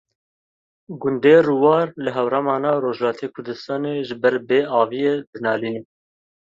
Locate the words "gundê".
1.01-1.35